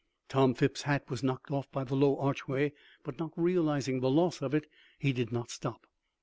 Tom 0.29 0.55
Phipps's 0.55 0.85
hat 0.85 1.07
was 1.11 1.21
knocked 1.21 1.51
off 1.51 1.69
by 1.71 1.83
the 1.83 1.93
low 1.93 2.17
archway, 2.17 2.73
but 3.03 3.19
not 3.19 3.33
realizing 3.37 3.99
the 3.99 4.09
loss 4.09 4.41
of 4.41 4.55
it, 4.55 4.65
he 4.97 5.13
did 5.13 5.31
not 5.31 5.51
stop. 5.51 5.85